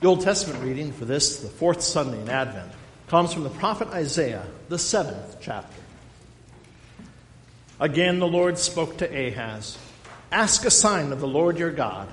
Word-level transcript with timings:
The 0.00 0.08
Old 0.08 0.22
Testament 0.22 0.62
reading 0.62 0.92
for 0.92 1.04
this, 1.04 1.40
the 1.40 1.48
fourth 1.48 1.82
Sunday 1.82 2.20
in 2.20 2.28
Advent, 2.28 2.70
comes 3.08 3.32
from 3.32 3.44
the 3.44 3.50
prophet 3.50 3.88
Isaiah, 3.88 4.46
the 4.68 4.78
seventh 4.78 5.38
chapter. 5.40 5.80
Again, 7.80 8.18
the 8.18 8.26
Lord 8.26 8.58
spoke 8.58 8.98
to 8.98 9.06
Ahaz 9.06 9.78
Ask 10.30 10.64
a 10.64 10.70
sign 10.70 11.12
of 11.12 11.20
the 11.20 11.28
Lord 11.28 11.58
your 11.58 11.70
God. 11.70 12.08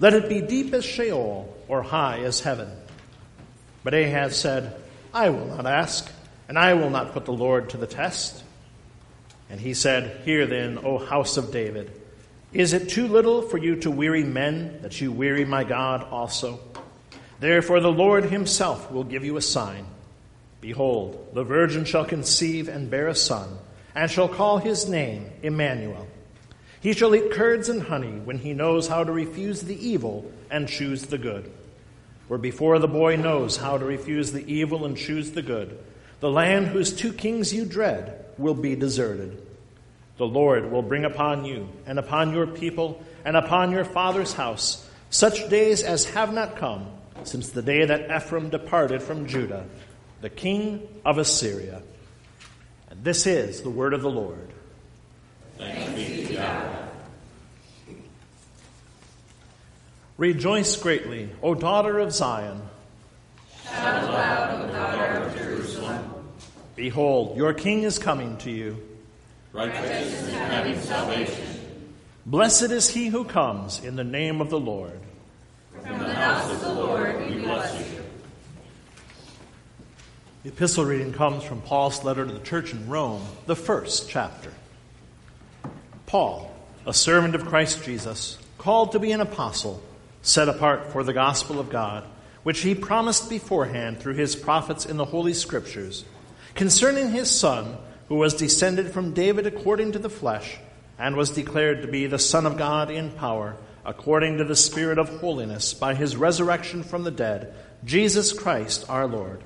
Let 0.00 0.14
it 0.14 0.30
be 0.30 0.40
deep 0.40 0.72
as 0.72 0.84
Sheol 0.84 1.54
or 1.68 1.82
high 1.82 2.20
as 2.20 2.40
heaven. 2.40 2.70
But 3.84 3.92
Ahaz 3.92 4.38
said, 4.40 4.80
I 5.12 5.28
will 5.28 5.46
not 5.46 5.66
ask, 5.66 6.10
and 6.48 6.58
I 6.58 6.74
will 6.74 6.90
not 6.90 7.12
put 7.12 7.26
the 7.26 7.32
Lord 7.32 7.70
to 7.70 7.76
the 7.76 7.86
test. 7.86 8.42
And 9.50 9.60
he 9.60 9.74
said, 9.74 10.22
Hear 10.24 10.46
then, 10.46 10.78
O 10.78 10.98
house 10.98 11.36
of 11.36 11.52
David, 11.52 11.92
is 12.52 12.72
it 12.72 12.88
too 12.88 13.08
little 13.08 13.42
for 13.42 13.58
you 13.58 13.76
to 13.76 13.90
weary 13.90 14.24
men 14.24 14.80
that 14.82 15.00
you 15.00 15.12
weary 15.12 15.44
my 15.44 15.62
God 15.62 16.02
also? 16.02 16.60
Therefore 17.38 17.80
the 17.80 17.92
Lord 17.92 18.24
himself 18.24 18.90
will 18.90 19.04
give 19.04 19.24
you 19.24 19.36
a 19.36 19.42
sign. 19.42 19.86
Behold, 20.60 21.28
the 21.34 21.44
virgin 21.44 21.84
shall 21.84 22.04
conceive 22.04 22.68
and 22.68 22.90
bear 22.90 23.08
a 23.08 23.14
son, 23.14 23.58
and 23.94 24.10
shall 24.10 24.28
call 24.28 24.58
his 24.58 24.88
name 24.88 25.30
Emmanuel. 25.42 26.06
He 26.80 26.92
shall 26.92 27.14
eat 27.14 27.32
curds 27.32 27.68
and 27.68 27.82
honey 27.82 28.20
when 28.24 28.38
he 28.38 28.52
knows 28.52 28.88
how 28.88 29.04
to 29.04 29.12
refuse 29.12 29.62
the 29.62 29.88
evil 29.88 30.30
and 30.50 30.68
choose 30.68 31.02
the 31.02 31.18
good. 31.18 31.50
For 32.28 32.38
before 32.38 32.78
the 32.78 32.88
boy 32.88 33.16
knows 33.16 33.56
how 33.56 33.78
to 33.78 33.84
refuse 33.84 34.32
the 34.32 34.52
evil 34.52 34.84
and 34.84 34.96
choose 34.96 35.32
the 35.32 35.42
good, 35.42 35.78
the 36.20 36.30
land 36.30 36.68
whose 36.68 36.92
two 36.92 37.12
kings 37.12 37.52
you 37.52 37.64
dread 37.64 38.24
will 38.38 38.54
be 38.54 38.74
deserted. 38.74 39.40
The 40.16 40.26
Lord 40.26 40.70
will 40.72 40.82
bring 40.82 41.04
upon 41.04 41.44
you 41.44 41.68
and 41.86 41.98
upon 41.98 42.32
your 42.32 42.46
people 42.46 43.02
and 43.24 43.36
upon 43.36 43.70
your 43.70 43.84
father's 43.84 44.32
house 44.32 44.88
such 45.10 45.48
days 45.50 45.82
as 45.82 46.06
have 46.06 46.32
not 46.32 46.56
come 46.56 46.86
since 47.26 47.50
the 47.50 47.62
day 47.62 47.84
that 47.84 48.10
Ephraim 48.14 48.50
departed 48.50 49.02
from 49.02 49.26
Judah, 49.26 49.66
the 50.20 50.30
king 50.30 50.86
of 51.04 51.18
Assyria. 51.18 51.82
And 52.90 53.04
this 53.04 53.26
is 53.26 53.62
the 53.62 53.70
word 53.70 53.94
of 53.94 54.02
the 54.02 54.10
Lord. 54.10 54.48
Thanks. 55.58 55.96
Rejoice 60.18 60.76
greatly, 60.76 61.28
O 61.42 61.54
daughter 61.54 61.98
of 61.98 62.10
Zion. 62.10 62.62
Shout 63.64 64.04
aloud, 64.04 64.62
O 64.62 64.72
daughter 64.72 65.20
of 65.20 65.36
Jerusalem. 65.36 66.10
Behold, 66.74 67.36
your 67.36 67.52
king 67.52 67.82
is 67.82 67.98
coming 67.98 68.38
to 68.38 68.50
you. 68.50 68.82
Righteous 69.52 70.28
and 70.28 70.52
having 70.52 70.80
salvation. 70.80 71.44
Blessed 72.24 72.70
is 72.70 72.88
he 72.88 73.08
who 73.08 73.24
comes 73.24 73.84
in 73.84 73.96
the 73.96 74.04
name 74.04 74.40
of 74.40 74.48
the 74.48 74.58
Lord. 74.58 75.00
From 75.82 75.98
the 75.98 76.14
house 76.14 76.50
of 76.50 76.60
the 76.62 76.72
Lord 76.72 77.25
bless 77.46 77.78
you. 77.78 78.02
The 80.42 80.48
epistle 80.50 80.84
reading 80.84 81.12
comes 81.12 81.44
from 81.44 81.60
Paul's 81.62 82.04
letter 82.04 82.26
to 82.26 82.32
the 82.32 82.40
church 82.40 82.72
in 82.72 82.88
Rome, 82.88 83.22
the 83.46 83.56
first 83.56 84.08
chapter. 84.08 84.52
Paul, 86.06 86.54
a 86.86 86.94
servant 86.94 87.34
of 87.34 87.46
Christ 87.46 87.82
Jesus, 87.84 88.38
called 88.58 88.92
to 88.92 88.98
be 88.98 89.12
an 89.12 89.20
apostle, 89.20 89.82
set 90.22 90.48
apart 90.48 90.92
for 90.92 91.04
the 91.04 91.12
gospel 91.12 91.58
of 91.58 91.70
God, 91.70 92.04
which 92.42 92.60
he 92.60 92.74
promised 92.74 93.28
beforehand 93.28 93.98
through 93.98 94.14
his 94.14 94.36
prophets 94.36 94.86
in 94.86 94.96
the 94.96 95.04
Holy 95.04 95.32
Scriptures, 95.32 96.04
concerning 96.54 97.10
his 97.10 97.30
Son, 97.30 97.76
who 98.08 98.14
was 98.16 98.34
descended 98.34 98.92
from 98.92 99.14
David 99.14 99.46
according 99.46 99.92
to 99.92 99.98
the 99.98 100.10
flesh, 100.10 100.58
and 100.98 101.16
was 101.16 101.30
declared 101.30 101.82
to 101.82 101.88
be 101.88 102.06
the 102.06 102.18
Son 102.18 102.46
of 102.46 102.56
God 102.56 102.90
in 102.90 103.10
power, 103.10 103.56
according 103.86 104.36
to 104.36 104.44
the 104.44 104.56
Spirit 104.56 104.98
of 104.98 105.08
holiness, 105.20 105.72
by 105.72 105.94
his 105.94 106.16
resurrection 106.16 106.82
from 106.82 107.04
the 107.04 107.10
dead, 107.10 107.54
Jesus 107.84 108.34
Christ 108.34 108.84
our 108.90 109.06
Lord 109.06 109.42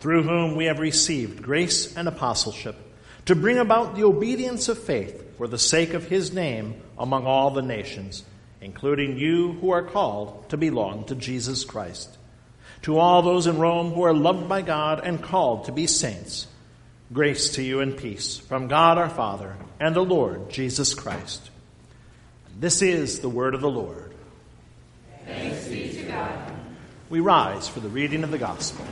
through 0.00 0.22
whom 0.22 0.54
we 0.54 0.66
have 0.66 0.78
received 0.78 1.42
grace 1.42 1.96
and 1.96 2.06
apostleship, 2.06 2.76
to 3.26 3.34
bring 3.34 3.58
about 3.58 3.94
the 3.94 4.04
obedience 4.04 4.68
of 4.68 4.78
faith 4.78 5.36
for 5.36 5.48
the 5.48 5.58
sake 5.58 5.94
of 5.94 6.06
his 6.06 6.32
name 6.32 6.80
among 6.98 7.26
all 7.26 7.50
the 7.50 7.62
nations, 7.62 8.24
including 8.60 9.18
you 9.18 9.52
who 9.54 9.70
are 9.70 9.82
called 9.82 10.48
to 10.48 10.56
belong 10.56 11.04
to 11.04 11.14
Jesus 11.14 11.64
Christ. 11.64 12.16
To 12.82 12.98
all 12.98 13.22
those 13.22 13.46
in 13.46 13.58
Rome 13.58 13.92
who 13.92 14.02
are 14.02 14.14
loved 14.14 14.48
by 14.48 14.62
God 14.62 15.00
and 15.02 15.22
called 15.22 15.64
to 15.64 15.72
be 15.72 15.86
saints, 15.86 16.46
grace 17.12 17.50
to 17.54 17.62
you 17.62 17.80
and 17.80 17.96
peace 17.96 18.38
from 18.38 18.68
God 18.68 18.98
our 18.98 19.10
Father 19.10 19.56
and 19.80 19.94
the 19.94 20.04
Lord 20.04 20.48
Jesus 20.48 20.94
Christ. 20.94 21.47
This 22.60 22.82
is 22.82 23.20
the 23.20 23.28
word 23.28 23.54
of 23.54 23.60
the 23.60 23.70
Lord. 23.70 24.12
Thanks 25.24 25.68
be 25.68 25.92
to 25.92 26.02
God. 26.02 26.52
We 27.08 27.20
rise 27.20 27.68
for 27.68 27.78
the 27.78 27.88
reading 27.88 28.24
of 28.24 28.32
the 28.32 28.38
gospel. 28.38 28.84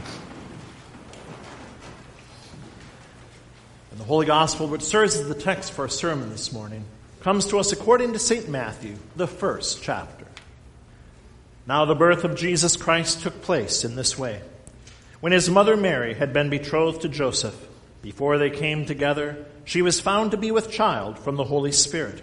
And 3.91 3.99
the 3.99 4.05
Holy 4.05 4.25
Gospel, 4.25 4.69
which 4.69 4.83
serves 4.83 5.17
as 5.17 5.27
the 5.27 5.35
text 5.35 5.73
for 5.73 5.83
our 5.83 5.89
sermon 5.89 6.31
this 6.31 6.53
morning, 6.53 6.85
comes 7.23 7.49
to 7.49 7.59
us 7.59 7.73
according 7.73 8.13
to 8.13 8.21
St. 8.21 8.49
Matthew, 8.49 8.99
the 9.17 9.27
first 9.27 9.83
chapter. 9.83 10.27
Now, 11.67 11.87
the 11.87 11.97
birth 11.97 12.23
of 12.23 12.37
Jesus 12.37 12.77
Christ 12.77 13.23
took 13.23 13.43
place 13.43 13.85
in 13.85 13.97
this 13.97 14.17
way. 14.17 14.43
When 15.19 15.33
his 15.33 15.51
mother 15.51 15.77
Mary 15.77 16.15
had 16.15 16.33
been 16.33 16.51
betrothed 16.51 17.03
to 17.03 17.09
Joseph, 17.09 17.67
before 18.01 18.39
they 18.39 18.51
came 18.51 18.87
together, 18.87 19.45
she 19.65 19.83
was 19.83 19.99
found 19.99 20.31
to 20.31 20.37
be 20.37 20.53
with 20.53 20.71
child 20.71 21.19
from 21.19 21.35
the 21.35 21.43
Holy 21.43 21.73
Spirit. 21.73 22.23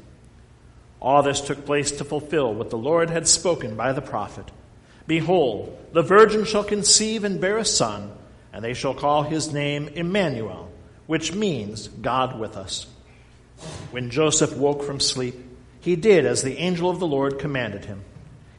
All 1.01 1.23
this 1.23 1.41
took 1.41 1.65
place 1.65 1.91
to 1.93 2.03
fulfill 2.03 2.53
what 2.53 2.69
the 2.69 2.77
Lord 2.77 3.09
had 3.09 3.27
spoken 3.27 3.75
by 3.75 3.91
the 3.91 4.01
prophet. 4.01 4.51
Behold, 5.07 5.77
the 5.93 6.03
virgin 6.03 6.45
shall 6.45 6.63
conceive 6.63 7.23
and 7.23 7.41
bear 7.41 7.57
a 7.57 7.65
son, 7.65 8.11
and 8.53 8.63
they 8.63 8.73
shall 8.73 8.93
call 8.93 9.23
his 9.23 9.51
name 9.51 9.87
Emmanuel 9.89 10.71
which 11.11 11.33
means 11.33 11.89
God 11.89 12.39
with 12.39 12.55
us. 12.55 12.87
When 13.91 14.11
Joseph 14.11 14.55
woke 14.55 14.81
from 14.81 15.01
sleep, 15.01 15.35
he 15.81 15.97
did 15.97 16.25
as 16.25 16.41
the 16.41 16.55
angel 16.55 16.89
of 16.89 17.01
the 17.01 17.05
Lord 17.05 17.37
commanded 17.37 17.83
him. 17.83 18.01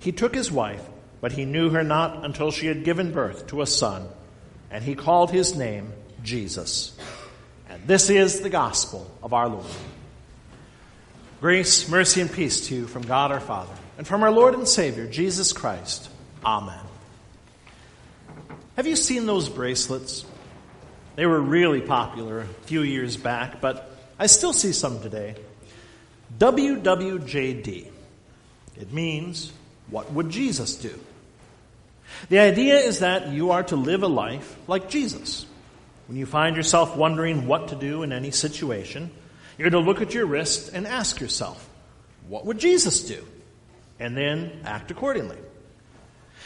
He 0.01 0.13
took 0.13 0.35
his 0.35 0.53
wife, 0.53 0.83
but 1.23 1.33
he 1.33 1.47
knew 1.47 1.71
her 1.71 1.83
not 1.83 2.27
until 2.27 2.51
she 2.51 2.67
had 2.67 2.85
given 2.85 3.11
birth 3.11 3.47
to 3.47 3.63
a 3.63 3.67
son, 3.67 4.07
and 4.71 4.85
he 4.85 4.95
called 4.95 5.31
his 5.31 5.57
name 5.57 5.95
Jesus. 6.23 6.95
And 7.71 7.87
this 7.87 8.11
is 8.11 8.41
the 8.41 8.51
gospel 8.51 9.11
of 9.23 9.33
our 9.33 9.49
Lord. 9.49 9.65
Grace, 11.43 11.89
mercy, 11.89 12.21
and 12.21 12.33
peace 12.33 12.69
to 12.69 12.75
you 12.77 12.87
from 12.87 13.03
God 13.03 13.33
our 13.33 13.41
Father 13.41 13.75
and 13.99 14.07
from 14.07 14.23
our 14.23 14.31
Lord 14.31 14.55
and 14.55 14.69
Savior, 14.69 15.09
Jesus 15.09 15.53
Christ. 15.53 16.09
Amen. 16.45 16.79
Have 18.77 18.87
you 18.87 18.95
seen 18.95 19.27
those 19.27 19.49
bracelets? 19.49 20.25
They 21.17 21.27
were 21.27 21.41
really 21.41 21.81
popular 21.81 22.43
a 22.43 22.47
few 22.47 22.83
years 22.83 23.17
back, 23.17 23.61
but 23.61 23.93
I 24.21 24.27
still 24.27 24.53
see 24.53 24.71
some 24.71 25.01
today. 25.01 25.35
WWJD. 26.39 27.89
It 28.81 28.93
means, 28.93 29.53
what 29.91 30.13
would 30.13 30.31
Jesus 30.31 30.77
do? 30.77 30.97
The 32.29 32.39
idea 32.39 32.77
is 32.77 33.01
that 33.01 33.33
you 33.33 33.51
are 33.51 33.65
to 33.65 33.75
live 33.75 34.05
a 34.05 34.09
life 34.09 34.57
like 34.69 34.89
Jesus. 34.89 35.45
When 36.07 36.17
you 36.17 36.25
find 36.25 36.55
yourself 36.55 36.97
wondering 36.97 37.49
what 37.49 37.67
to 37.69 37.75
do 37.75 38.05
in 38.05 38.13
any 38.13 38.31
situation, 38.31 39.11
you're 39.59 39.71
to 39.71 39.79
look 39.79 40.01
at 40.01 40.15
your 40.15 40.27
wrist 40.27 40.73
and 40.73 40.87
ask 40.87 41.21
yourself, 41.21 41.69
what 42.29 42.47
would 42.47 42.59
Jesus 42.59 43.05
do? 43.05 43.25
And 43.99 44.17
then 44.17 44.61
act 44.65 44.91
accordingly. 44.91 45.39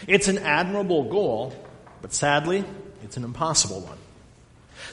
It's 0.07 0.29
an 0.29 0.39
admirable 0.39 1.05
goal, 1.05 1.55
but 2.03 2.13
sadly, 2.13 2.65
it's 3.03 3.17
an 3.17 3.25
impossible 3.25 3.81
one. 3.81 3.99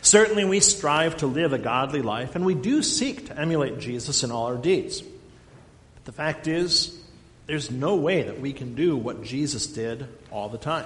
Certainly, 0.01 0.45
we 0.45 0.59
strive 0.59 1.17
to 1.17 1.27
live 1.27 1.53
a 1.53 1.57
godly 1.57 2.01
life, 2.01 2.35
and 2.35 2.45
we 2.45 2.55
do 2.55 2.81
seek 2.81 3.27
to 3.27 3.39
emulate 3.39 3.79
Jesus 3.79 4.23
in 4.23 4.31
all 4.31 4.45
our 4.45 4.57
deeds. 4.57 5.01
But 5.01 6.05
the 6.05 6.11
fact 6.11 6.47
is, 6.47 6.97
there's 7.47 7.69
no 7.69 7.95
way 7.95 8.23
that 8.23 8.39
we 8.39 8.53
can 8.53 8.75
do 8.75 8.95
what 8.95 9.23
Jesus 9.23 9.67
did 9.67 10.07
all 10.31 10.47
the 10.47 10.57
time. 10.57 10.85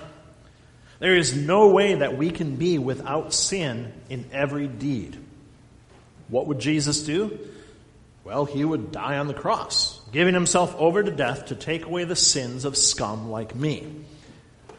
There 0.99 1.15
is 1.15 1.35
no 1.35 1.69
way 1.69 1.95
that 1.95 2.17
we 2.17 2.31
can 2.31 2.55
be 2.55 2.79
without 2.79 3.33
sin 3.33 3.93
in 4.09 4.25
every 4.31 4.67
deed. 4.67 5.17
What 6.29 6.47
would 6.47 6.59
Jesus 6.59 7.03
do? 7.03 7.37
Well, 8.23 8.45
he 8.45 8.65
would 8.65 8.91
die 8.91 9.17
on 9.17 9.27
the 9.27 9.33
cross, 9.33 10.01
giving 10.11 10.33
himself 10.33 10.75
over 10.75 11.01
to 11.01 11.11
death 11.11 11.45
to 11.47 11.55
take 11.55 11.85
away 11.85 12.03
the 12.03 12.15
sins 12.15 12.65
of 12.65 12.75
scum 12.75 13.31
like 13.31 13.55
me. 13.55 13.87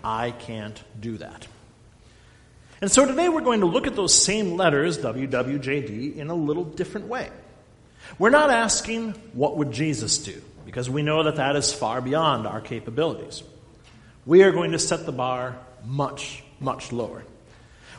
I 0.04 0.32
can't 0.32 0.82
do 1.00 1.16
that. 1.18 1.46
And 2.80 2.92
so 2.92 3.06
today 3.06 3.28
we're 3.28 3.40
going 3.40 3.60
to 3.60 3.66
look 3.66 3.86
at 3.86 3.96
those 3.96 4.14
same 4.14 4.56
letters, 4.56 4.98
WWJD, 4.98 6.16
in 6.16 6.28
a 6.28 6.34
little 6.34 6.64
different 6.64 7.08
way. 7.08 7.30
We're 8.18 8.30
not 8.30 8.50
asking, 8.50 9.12
what 9.32 9.56
would 9.56 9.72
Jesus 9.72 10.18
do? 10.18 10.40
Because 10.64 10.88
we 10.88 11.02
know 11.02 11.24
that 11.24 11.36
that 11.36 11.56
is 11.56 11.72
far 11.72 12.00
beyond 12.00 12.46
our 12.46 12.60
capabilities. 12.60 13.42
We 14.26 14.42
are 14.42 14.52
going 14.52 14.72
to 14.72 14.78
set 14.78 15.06
the 15.06 15.12
bar 15.12 15.58
much, 15.84 16.44
much 16.60 16.92
lower. 16.92 17.24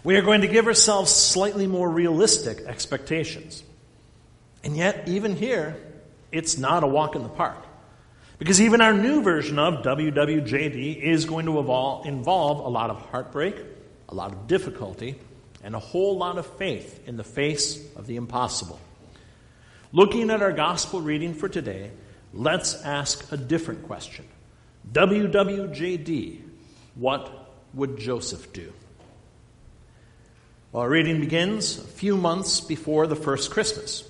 We 0.03 0.15
are 0.15 0.21
going 0.21 0.41
to 0.41 0.47
give 0.47 0.67
ourselves 0.67 1.11
slightly 1.11 1.67
more 1.67 1.89
realistic 1.89 2.59
expectations. 2.59 3.63
And 4.63 4.75
yet, 4.75 5.07
even 5.07 5.35
here, 5.35 5.77
it's 6.31 6.57
not 6.57 6.83
a 6.83 6.87
walk 6.87 7.15
in 7.15 7.23
the 7.23 7.29
park. 7.29 7.57
Because 8.37 8.61
even 8.61 8.79
our 8.79 8.93
new 8.93 9.21
version 9.21 9.59
of 9.59 9.83
WWJD 9.83 11.01
is 11.01 11.25
going 11.25 11.45
to 11.45 11.59
evolve, 11.59 12.05
involve 12.05 12.59
a 12.59 12.69
lot 12.69 12.89
of 12.89 13.01
heartbreak, 13.09 13.55
a 14.07 14.15
lot 14.15 14.31
of 14.31 14.47
difficulty, 14.47 15.15
and 15.61 15.75
a 15.75 15.79
whole 15.79 16.17
lot 16.17 16.37
of 16.37 16.45
faith 16.57 17.05
in 17.05 17.17
the 17.17 17.23
face 17.23 17.83
of 17.97 18.07
the 18.07 18.15
impossible. 18.15 18.79
Looking 19.91 20.29
at 20.29 20.41
our 20.41 20.53
gospel 20.53 21.01
reading 21.01 21.33
for 21.33 21.49
today, 21.49 21.91
let's 22.33 22.81
ask 22.83 23.29
a 23.33 23.37
different 23.37 23.83
question. 23.83 24.25
WWJD, 24.93 26.41
what 26.95 27.51
would 27.73 27.97
Joseph 27.97 28.53
do? 28.53 28.71
Well, 30.71 30.83
our 30.83 30.89
reading 30.89 31.19
begins 31.19 31.80
a 31.80 31.81
few 31.81 32.16
months 32.16 32.62
before 32.62 33.07
the 33.07 33.16
first 33.16 33.50
Christmas. 33.50 34.07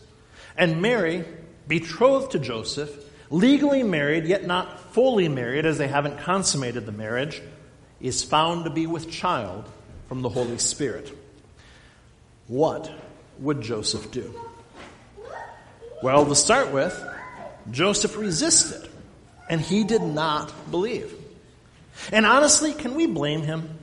And 0.58 0.82
Mary, 0.82 1.24
betrothed 1.70 2.32
to 2.32 2.40
Joseph, 2.40 2.94
legally 3.30 3.82
married, 3.82 4.26
yet 4.26 4.46
not 4.46 4.94
fully 4.94 5.30
married 5.30 5.66
as 5.66 5.78
they 5.78 5.88
haven't 5.88 6.20
consummated 6.20 6.86
the 6.86 6.92
marriage, 6.92 7.42
is 8.02 8.24
found 8.24 8.66
to 8.66 8.70
be 8.70 8.88
with 8.88 9.10
child 9.10 9.70
from 10.10 10.22
the 10.22 10.28
Holy 10.28 10.58
Spirit. 10.58 11.18
What 12.48 12.92
would 13.38 13.62
Joseph 13.62 14.12
do? 14.12 14.38
Well, 16.04 16.26
to 16.26 16.36
start 16.36 16.74
with, 16.74 17.02
Joseph 17.72 18.18
resisted, 18.18 18.90
and 19.50 19.62
he 19.62 19.86
did 19.86 20.02
not 20.02 20.52
believe. 20.72 21.14
And 22.12 22.26
honestly, 22.26 22.74
can 22.74 22.96
we 22.96 23.06
blame 23.08 23.44
him? 23.44 23.79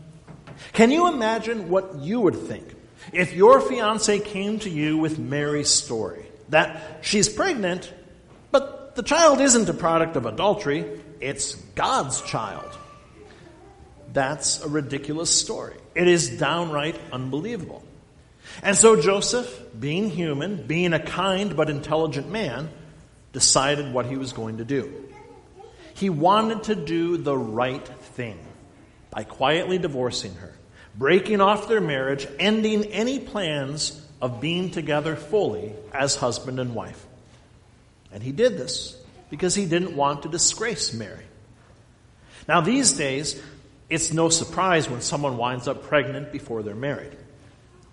Can 0.72 0.90
you 0.90 1.08
imagine 1.08 1.68
what 1.68 1.96
you 1.96 2.20
would 2.20 2.36
think 2.36 2.74
if 3.12 3.34
your 3.34 3.60
fiance 3.60 4.18
came 4.20 4.58
to 4.60 4.70
you 4.70 4.98
with 4.98 5.18
Mary's 5.18 5.70
story? 5.70 6.26
That 6.48 7.00
she's 7.02 7.28
pregnant, 7.28 7.92
but 8.50 8.94
the 8.94 9.02
child 9.02 9.40
isn't 9.40 9.68
a 9.68 9.74
product 9.74 10.16
of 10.16 10.26
adultery, 10.26 10.86
it's 11.20 11.54
God's 11.74 12.22
child. 12.22 12.70
That's 14.12 14.62
a 14.62 14.68
ridiculous 14.68 15.30
story. 15.30 15.76
It 15.94 16.08
is 16.08 16.38
downright 16.38 16.98
unbelievable. 17.12 17.82
And 18.62 18.76
so 18.76 19.00
Joseph, 19.00 19.62
being 19.78 20.08
human, 20.08 20.66
being 20.66 20.92
a 20.92 21.00
kind 21.00 21.56
but 21.56 21.68
intelligent 21.68 22.30
man, 22.30 22.70
decided 23.32 23.92
what 23.92 24.06
he 24.06 24.16
was 24.16 24.32
going 24.32 24.58
to 24.58 24.64
do. 24.64 25.04
He 25.94 26.10
wanted 26.10 26.64
to 26.64 26.74
do 26.74 27.16
the 27.16 27.36
right 27.36 27.86
thing 27.86 28.38
by 29.16 29.24
quietly 29.24 29.78
divorcing 29.78 30.34
her, 30.34 30.52
breaking 30.94 31.40
off 31.40 31.68
their 31.68 31.80
marriage, 31.80 32.28
ending 32.38 32.84
any 32.84 33.18
plans 33.18 34.06
of 34.20 34.42
being 34.42 34.70
together 34.70 35.16
fully 35.16 35.72
as 35.90 36.14
husband 36.14 36.60
and 36.60 36.74
wife. 36.74 37.02
And 38.12 38.22
he 38.22 38.30
did 38.30 38.58
this 38.58 38.94
because 39.30 39.54
he 39.54 39.64
didn't 39.64 39.96
want 39.96 40.24
to 40.24 40.28
disgrace 40.28 40.92
Mary. 40.92 41.24
Now, 42.46 42.60
these 42.60 42.92
days, 42.92 43.42
it's 43.88 44.12
no 44.12 44.28
surprise 44.28 44.90
when 44.90 45.00
someone 45.00 45.38
winds 45.38 45.66
up 45.66 45.84
pregnant 45.84 46.30
before 46.30 46.62
they're 46.62 46.74
married. 46.74 47.16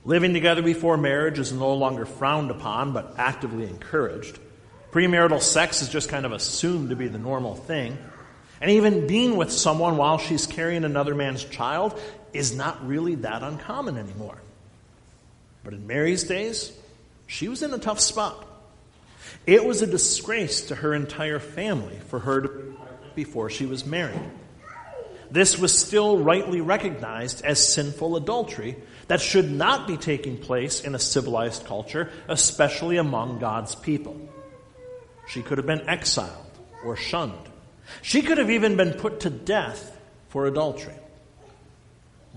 Living 0.03 0.33
together 0.33 0.61
before 0.61 0.97
marriage 0.97 1.39
is 1.39 1.53
no 1.53 1.73
longer 1.73 2.05
frowned 2.05 2.51
upon, 2.51 2.91
but 2.91 3.15
actively 3.17 3.63
encouraged. 3.63 4.37
Premarital 4.91 5.41
sex 5.41 5.81
is 5.81 5.87
just 5.87 6.09
kind 6.09 6.25
of 6.25 6.33
assumed 6.33 6.89
to 6.89 6.97
be 6.97 7.07
the 7.07 7.17
normal 7.17 7.55
thing. 7.55 7.97
And 8.63 8.71
even 8.71 9.07
being 9.07 9.35
with 9.35 9.51
someone 9.51 9.97
while 9.97 10.17
she's 10.17 10.47
carrying 10.47 10.85
another 10.85 11.13
man's 11.13 11.43
child 11.43 11.99
is 12.31 12.55
not 12.55 12.87
really 12.87 13.15
that 13.15 13.43
uncommon 13.43 13.97
anymore. 13.97 14.37
But 15.65 15.73
in 15.73 15.85
Mary's 15.85 16.23
days, 16.23 16.71
she 17.27 17.49
was 17.49 17.61
in 17.61 17.73
a 17.73 17.77
tough 17.77 17.99
spot. 17.99 18.47
It 19.45 19.65
was 19.65 19.81
a 19.81 19.85
disgrace 19.85 20.61
to 20.69 20.75
her 20.75 20.93
entire 20.93 21.39
family 21.39 21.99
for 22.07 22.19
her 22.19 22.39
to 22.39 22.47
be 22.47 22.73
before 23.15 23.49
she 23.49 23.65
was 23.65 23.85
married. 23.85 24.31
This 25.29 25.59
was 25.59 25.77
still 25.77 26.19
rightly 26.19 26.61
recognized 26.61 27.43
as 27.43 27.67
sinful 27.67 28.15
adultery 28.15 28.77
that 29.09 29.19
should 29.19 29.51
not 29.51 29.89
be 29.89 29.97
taking 29.97 30.37
place 30.37 30.79
in 30.79 30.95
a 30.95 30.99
civilized 30.99 31.65
culture, 31.65 32.09
especially 32.29 32.95
among 32.95 33.39
God's 33.39 33.75
people. 33.75 34.17
She 35.27 35.41
could 35.41 35.57
have 35.57 35.67
been 35.67 35.89
exiled 35.89 36.59
or 36.85 36.95
shunned. 36.95 37.49
She 38.01 38.21
could 38.21 38.37
have 38.37 38.49
even 38.49 38.77
been 38.77 38.93
put 38.93 39.21
to 39.21 39.29
death 39.29 39.97
for 40.29 40.45
adultery. 40.45 40.95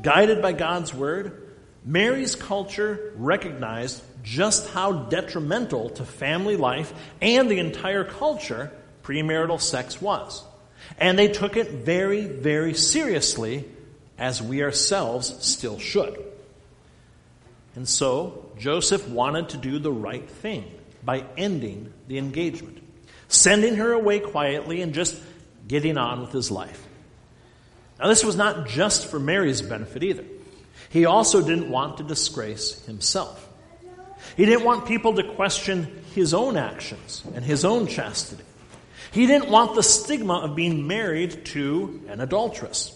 Guided 0.03 0.43
by 0.43 0.53
God's 0.53 0.93
word, 0.93 1.47
Mary's 1.85 2.35
culture 2.35 3.13
recognized 3.17 4.03
just 4.23 4.69
how 4.71 4.93
detrimental 5.05 5.91
to 5.91 6.05
family 6.05 6.57
life 6.57 6.93
and 7.23 7.49
the 7.51 7.61
entire 7.61 8.05
culture 8.05 8.73
premarital 9.05 9.61
sex 9.61 10.03
was. 10.03 10.45
And 10.99 11.19
they 11.19 11.29
took 11.29 11.57
it 11.57 11.71
very, 11.71 12.27
very 12.27 12.75
seriously, 12.75 13.65
as 14.19 14.43
we 14.43 14.63
ourselves 14.63 15.35
still 15.47 15.79
should. 15.79 16.23
And 17.77 17.89
so, 17.89 18.51
Joseph 18.59 19.09
wanted 19.09 19.51
to 19.51 19.57
do 19.59 19.79
the 19.79 19.93
right 19.93 20.29
thing 20.29 20.71
by 21.05 21.25
ending 21.37 21.93
the 22.09 22.19
engagement, 22.19 22.79
sending 23.29 23.77
her 23.77 23.93
away 23.93 24.19
quietly 24.19 24.83
and 24.83 24.93
just 24.93 25.21
getting 25.67 25.99
on 25.99 26.21
with 26.21 26.33
his 26.33 26.51
life. 26.51 26.87
Now, 27.99 28.09
this 28.09 28.25
was 28.25 28.37
not 28.37 28.67
just 28.67 29.07
for 29.07 29.19
Mary's 29.19 29.63
benefit 29.63 30.03
either. 30.03 30.25
He 30.91 31.07
also 31.07 31.41
didn't 31.41 31.71
want 31.71 31.99
to 31.99 32.03
disgrace 32.03 32.85
himself. 32.85 33.43
He 34.37 34.45
didn't 34.45 34.65
want 34.65 34.87
people 34.87 35.15
to 35.15 35.35
question 35.35 36.03
his 36.15 36.35
own 36.35 36.57
actions 36.57 37.23
and 37.35 37.45
his 37.45 37.65
own 37.65 37.87
chastity. 37.87 38.45
He 39.13 39.27
didn't 39.27 39.51
want 39.51 39.75
the 39.75 39.83
stigma 39.83 40.41
of 40.41 40.55
being 40.55 40.87
married 40.87 41.47
to 41.47 42.03
an 42.09 42.21
adulteress. 42.21 42.93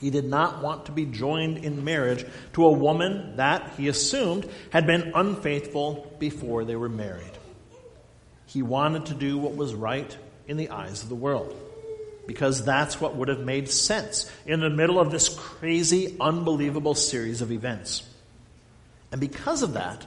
He 0.00 0.08
did 0.08 0.24
not 0.24 0.62
want 0.62 0.86
to 0.86 0.92
be 0.92 1.04
joined 1.04 1.58
in 1.58 1.84
marriage 1.84 2.24
to 2.54 2.64
a 2.64 2.72
woman 2.72 3.36
that, 3.36 3.74
he 3.76 3.88
assumed, 3.88 4.48
had 4.70 4.86
been 4.86 5.12
unfaithful 5.14 6.16
before 6.18 6.64
they 6.64 6.76
were 6.76 6.88
married. 6.88 7.38
He 8.46 8.62
wanted 8.62 9.06
to 9.06 9.14
do 9.14 9.36
what 9.36 9.56
was 9.56 9.74
right 9.74 10.16
in 10.48 10.56
the 10.56 10.70
eyes 10.70 11.02
of 11.02 11.10
the 11.10 11.14
world 11.14 11.54
because 12.30 12.64
that's 12.64 13.00
what 13.00 13.16
would 13.16 13.26
have 13.26 13.40
made 13.40 13.68
sense 13.68 14.30
in 14.46 14.60
the 14.60 14.70
middle 14.70 15.00
of 15.00 15.10
this 15.10 15.28
crazy, 15.28 16.14
unbelievable 16.20 16.94
series 16.94 17.42
of 17.42 17.50
events. 17.50 18.08
And 19.10 19.20
because 19.20 19.64
of 19.64 19.72
that, 19.72 20.06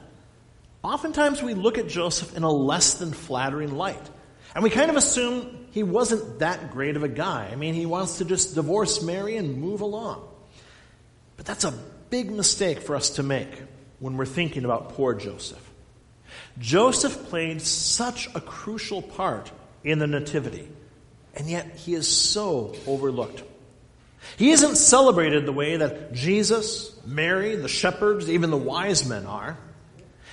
oftentimes 0.82 1.42
we 1.42 1.52
look 1.52 1.76
at 1.76 1.86
Joseph 1.86 2.34
in 2.34 2.42
a 2.42 2.50
less 2.50 2.94
than 2.94 3.12
flattering 3.12 3.76
light. 3.76 4.00
And 4.54 4.64
we 4.64 4.70
kind 4.70 4.88
of 4.88 4.96
assume 4.96 5.66
he 5.72 5.82
wasn't 5.82 6.38
that 6.38 6.70
great 6.70 6.96
of 6.96 7.02
a 7.02 7.08
guy. 7.08 7.50
I 7.52 7.56
mean, 7.56 7.74
he 7.74 7.84
wants 7.84 8.16
to 8.18 8.24
just 8.24 8.54
divorce 8.54 9.02
Mary 9.02 9.36
and 9.36 9.60
move 9.60 9.82
along. 9.82 10.26
But 11.36 11.44
that's 11.44 11.64
a 11.64 11.74
big 12.08 12.30
mistake 12.30 12.80
for 12.80 12.96
us 12.96 13.10
to 13.10 13.22
make 13.22 13.50
when 13.98 14.16
we're 14.16 14.24
thinking 14.24 14.64
about 14.64 14.94
poor 14.94 15.12
Joseph. 15.12 15.60
Joseph 16.58 17.28
played 17.28 17.60
such 17.60 18.34
a 18.34 18.40
crucial 18.40 19.02
part 19.02 19.52
in 19.82 19.98
the 19.98 20.06
Nativity, 20.06 20.66
and 21.36 21.48
yet 21.48 21.76
he 21.76 21.94
is 21.94 22.08
so 22.08 22.74
overlooked. 22.86 23.42
He 24.36 24.50
isn't 24.50 24.76
celebrated 24.76 25.46
the 25.46 25.52
way 25.52 25.76
that 25.76 26.12
Jesus, 26.12 26.96
Mary, 27.06 27.56
the 27.56 27.68
shepherds, 27.68 28.30
even 28.30 28.50
the 28.50 28.56
wise 28.56 29.06
men 29.06 29.26
are. 29.26 29.58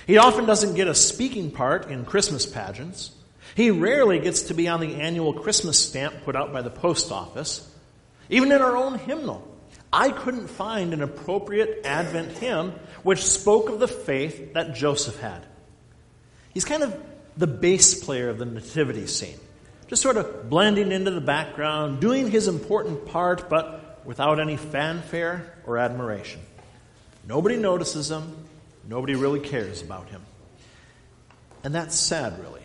He 0.06 0.18
often 0.18 0.46
doesn't 0.46 0.74
get 0.74 0.88
a 0.88 0.94
speaking 0.94 1.50
part 1.50 1.90
in 1.90 2.04
Christmas 2.04 2.46
pageants. 2.46 3.12
He 3.54 3.70
rarely 3.70 4.18
gets 4.18 4.42
to 4.42 4.54
be 4.54 4.68
on 4.68 4.80
the 4.80 4.94
annual 4.96 5.34
Christmas 5.34 5.78
stamp 5.78 6.24
put 6.24 6.34
out 6.34 6.52
by 6.52 6.62
the 6.62 6.70
post 6.70 7.12
office. 7.12 7.68
Even 8.30 8.50
in 8.50 8.62
our 8.62 8.76
own 8.76 8.98
hymnal, 8.98 9.46
I 9.92 10.10
couldn't 10.10 10.48
find 10.48 10.94
an 10.94 11.02
appropriate 11.02 11.82
Advent 11.84 12.32
hymn 12.38 12.72
which 13.02 13.22
spoke 13.22 13.68
of 13.68 13.78
the 13.78 13.88
faith 13.88 14.54
that 14.54 14.74
Joseph 14.74 15.18
had. 15.20 15.44
He's 16.54 16.64
kind 16.64 16.82
of 16.82 16.98
the 17.36 17.46
bass 17.46 18.02
player 18.02 18.30
of 18.30 18.38
the 18.38 18.46
nativity 18.46 19.06
scene, 19.06 19.38
just 19.92 20.00
sort 20.00 20.16
of 20.16 20.48
blending 20.48 20.90
into 20.90 21.10
the 21.10 21.20
background, 21.20 22.00
doing 22.00 22.30
his 22.30 22.48
important 22.48 23.04
part, 23.04 23.50
but 23.50 24.00
without 24.06 24.40
any 24.40 24.56
fanfare 24.56 25.54
or 25.66 25.76
admiration. 25.76 26.40
Nobody 27.28 27.58
notices 27.58 28.10
him, 28.10 28.34
nobody 28.88 29.16
really 29.16 29.40
cares 29.40 29.82
about 29.82 30.08
him. 30.08 30.22
And 31.62 31.74
that's 31.74 31.94
sad, 31.94 32.40
really. 32.40 32.62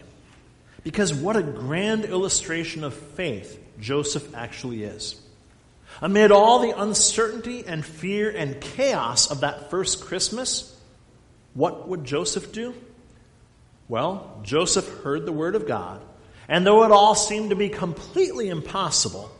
Because 0.86 1.13
what 1.13 1.36
a 1.36 1.43
grand 1.43 2.05
illustration 2.05 2.86
of 2.86 2.93
faith 2.93 3.62
Joseph 3.77 4.34
actually 4.34 4.84
is. 4.84 5.22
Amid 6.01 6.31
all 6.31 6.60
the 6.60 6.79
uncertainty 6.79 7.65
and 7.67 7.86
fear 7.86 8.29
and 8.29 8.62
chaos 8.62 9.29
of 9.29 9.41
that 9.41 9.69
first 9.69 10.00
Christmas, 10.00 10.74
what 11.53 11.89
would 11.89 12.05
Joseph 12.05 12.53
do? 12.53 12.74
Well, 13.89 14.39
Joseph 14.43 14.88
heard 15.03 15.25
the 15.25 15.34
word 15.34 15.55
of 15.55 15.67
God, 15.67 16.01
and 16.48 16.66
though 16.66 16.84
it 16.84 16.92
all 16.92 17.16
seemed 17.16 17.50
to 17.50 17.56
be 17.56 17.70
completely 17.70 18.50
impossible, 18.50 19.32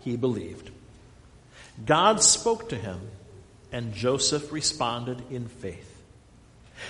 he 0.00 0.16
believed. 0.16 0.70
God 1.84 2.22
spoke 2.22 2.68
to 2.68 2.76
him, 2.76 3.00
and 3.72 3.94
Joseph 3.94 4.52
responded 4.52 5.22
in 5.30 5.48
faith. 5.48 5.90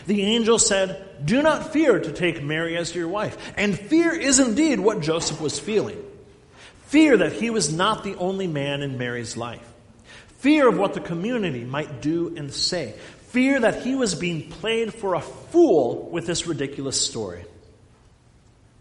The 0.06 0.22
angel 0.22 0.58
said, 0.58 1.24
Do 1.24 1.40
not 1.42 1.72
fear 1.72 1.98
to 1.98 2.12
take 2.12 2.42
Mary 2.42 2.76
as 2.76 2.94
your 2.94 3.08
wife. 3.08 3.36
And 3.56 3.78
fear 3.78 4.12
is 4.12 4.40
indeed 4.40 4.80
what 4.80 5.00
Joseph 5.00 5.40
was 5.40 5.58
feeling. 5.58 6.02
Fear 6.86 7.18
that 7.18 7.32
he 7.32 7.50
was 7.50 7.72
not 7.72 8.04
the 8.04 8.16
only 8.16 8.46
man 8.46 8.82
in 8.82 8.98
Mary's 8.98 9.36
life. 9.36 9.66
Fear 10.38 10.68
of 10.68 10.78
what 10.78 10.94
the 10.94 11.00
community 11.00 11.64
might 11.64 12.02
do 12.02 12.34
and 12.36 12.52
say. 12.52 12.94
Fear 13.28 13.60
that 13.60 13.82
he 13.82 13.94
was 13.94 14.14
being 14.14 14.50
played 14.50 14.92
for 14.92 15.14
a 15.14 15.20
fool 15.20 16.08
with 16.10 16.26
this 16.26 16.46
ridiculous 16.46 17.00
story. 17.00 17.44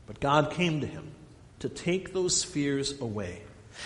But 0.08 0.20
God 0.20 0.52
came 0.52 0.82
to 0.82 0.88
him 0.88 1.12
to 1.60 1.70
take 1.70 2.14
those 2.14 2.44
fears 2.44 3.00
away 3.00 3.42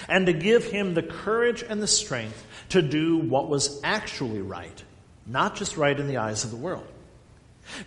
and 0.09 0.25
to 0.25 0.33
give 0.33 0.65
him 0.65 0.93
the 0.93 1.03
courage 1.03 1.63
and 1.63 1.81
the 1.81 1.87
strength 1.87 2.45
to 2.69 2.81
do 2.81 3.17
what 3.17 3.49
was 3.49 3.79
actually 3.83 4.41
right, 4.41 4.83
not 5.25 5.55
just 5.55 5.77
right 5.77 5.97
in 5.97 6.07
the 6.07 6.17
eyes 6.17 6.43
of 6.43 6.51
the 6.51 6.57
world. 6.57 6.87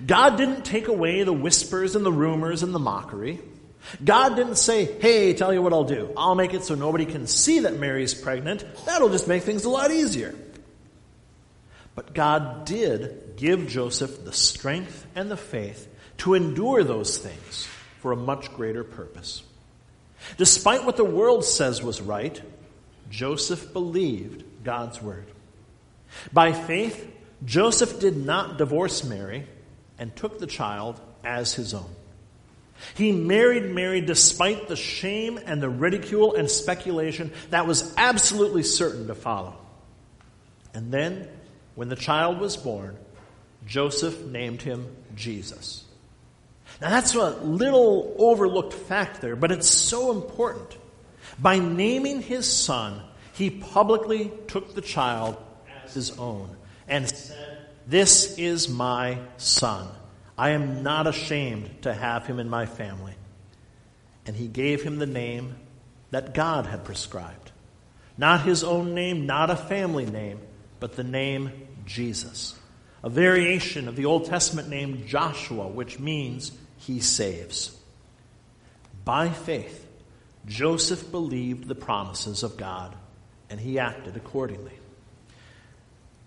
God 0.04 0.36
didn't 0.36 0.64
take 0.64 0.88
away 0.88 1.22
the 1.22 1.32
whispers 1.32 1.96
and 1.96 2.04
the 2.04 2.12
rumors 2.12 2.62
and 2.62 2.74
the 2.74 2.78
mockery. 2.78 3.40
God 4.04 4.36
didn't 4.36 4.56
say, 4.56 4.84
hey, 5.00 5.32
tell 5.34 5.52
you 5.52 5.62
what 5.62 5.72
I'll 5.72 5.84
do. 5.84 6.12
I'll 6.16 6.34
make 6.34 6.54
it 6.54 6.64
so 6.64 6.74
nobody 6.74 7.06
can 7.06 7.26
see 7.26 7.60
that 7.60 7.78
Mary's 7.78 8.14
pregnant. 8.14 8.64
That'll 8.84 9.08
just 9.08 9.26
make 9.26 9.42
things 9.42 9.64
a 9.64 9.70
lot 9.70 9.90
easier. 9.90 10.34
But 11.94 12.14
God 12.14 12.66
did 12.66 13.36
give 13.36 13.68
Joseph 13.68 14.24
the 14.24 14.32
strength 14.32 15.06
and 15.14 15.30
the 15.30 15.36
faith 15.36 15.88
to 16.18 16.34
endure 16.34 16.84
those 16.84 17.18
things 17.18 17.66
for 18.00 18.12
a 18.12 18.16
much 18.16 18.52
greater 18.54 18.84
purpose. 18.84 19.42
Despite 20.36 20.84
what 20.84 20.96
the 20.96 21.04
world 21.04 21.44
says 21.44 21.82
was 21.82 22.00
right, 22.00 22.40
Joseph 23.10 23.72
believed 23.72 24.44
God's 24.64 25.00
word. 25.00 25.26
By 26.32 26.52
faith, 26.52 27.08
Joseph 27.44 28.00
did 28.00 28.16
not 28.16 28.58
divorce 28.58 29.04
Mary 29.04 29.46
and 29.98 30.14
took 30.14 30.38
the 30.38 30.46
child 30.46 31.00
as 31.24 31.54
his 31.54 31.74
own. 31.74 31.90
He 32.94 33.12
married 33.12 33.64
Mary 33.74 34.00
despite 34.00 34.68
the 34.68 34.76
shame 34.76 35.38
and 35.44 35.62
the 35.62 35.68
ridicule 35.68 36.34
and 36.34 36.50
speculation 36.50 37.30
that 37.50 37.66
was 37.66 37.94
absolutely 37.96 38.62
certain 38.62 39.06
to 39.08 39.14
follow. 39.14 39.56
And 40.72 40.92
then, 40.92 41.28
when 41.74 41.88
the 41.88 41.96
child 41.96 42.40
was 42.40 42.56
born, 42.56 42.96
Joseph 43.66 44.24
named 44.24 44.62
him 44.62 44.86
Jesus. 45.14 45.84
Now, 46.80 46.90
that's 46.90 47.14
a 47.14 47.30
little 47.30 48.14
overlooked 48.18 48.72
fact 48.72 49.20
there, 49.20 49.36
but 49.36 49.52
it's 49.52 49.68
so 49.68 50.12
important. 50.12 50.78
By 51.38 51.58
naming 51.58 52.22
his 52.22 52.50
son, 52.50 53.02
he 53.34 53.50
publicly 53.50 54.32
took 54.48 54.74
the 54.74 54.80
child 54.80 55.36
as 55.84 55.94
his 55.94 56.18
own 56.18 56.56
and 56.88 57.08
said, 57.08 57.58
This 57.86 58.38
is 58.38 58.68
my 58.68 59.18
son. 59.36 59.88
I 60.38 60.50
am 60.50 60.82
not 60.82 61.06
ashamed 61.06 61.82
to 61.82 61.92
have 61.92 62.26
him 62.26 62.38
in 62.38 62.48
my 62.48 62.64
family. 62.64 63.14
And 64.26 64.34
he 64.34 64.48
gave 64.48 64.82
him 64.82 64.98
the 64.98 65.06
name 65.06 65.56
that 66.10 66.32
God 66.34 66.66
had 66.66 66.84
prescribed. 66.84 67.52
Not 68.16 68.42
his 68.42 68.64
own 68.64 68.94
name, 68.94 69.26
not 69.26 69.50
a 69.50 69.56
family 69.56 70.06
name, 70.06 70.40
but 70.78 70.96
the 70.96 71.04
name 71.04 71.52
Jesus. 71.84 72.58
A 73.02 73.10
variation 73.10 73.88
of 73.88 73.96
the 73.96 74.06
Old 74.06 74.26
Testament 74.26 74.68
name 74.68 75.06
Joshua, 75.06 75.68
which 75.68 75.98
means 75.98 76.52
he 76.80 77.00
saves. 77.00 77.76
By 79.04 79.30
faith, 79.30 79.86
Joseph 80.46 81.10
believed 81.10 81.68
the 81.68 81.74
promises 81.74 82.42
of 82.42 82.56
God, 82.56 82.94
and 83.48 83.60
he 83.60 83.78
acted 83.78 84.16
accordingly. 84.16 84.72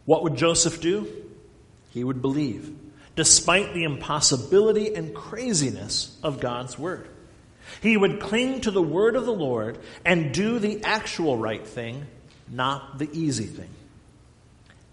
What 0.05 0.23
would 0.23 0.35
Joseph 0.35 0.81
do? 0.81 1.07
He 1.91 2.03
would 2.03 2.21
believe 2.21 2.73
despite 3.15 3.73
the 3.73 3.83
impossibility 3.83 4.95
and 4.95 5.13
craziness 5.13 6.17
of 6.23 6.39
God's 6.39 6.77
word. 6.79 7.07
He 7.81 7.95
would 7.95 8.19
cling 8.19 8.61
to 8.61 8.71
the 8.71 8.81
word 8.81 9.15
of 9.15 9.25
the 9.25 9.33
Lord 9.33 9.77
and 10.03 10.33
do 10.33 10.59
the 10.59 10.83
actual 10.83 11.37
right 11.37 11.65
thing, 11.65 12.05
not 12.49 12.97
the 12.97 13.09
easy 13.13 13.45
thing. 13.45 13.69